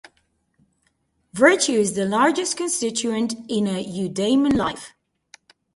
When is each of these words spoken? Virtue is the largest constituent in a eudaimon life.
Virtue 1.33 1.73
is 1.73 1.93
the 1.93 2.05
largest 2.07 2.57
constituent 2.57 3.35
in 3.47 3.67
a 3.67 3.83
eudaimon 3.85 4.55
life. 4.55 4.93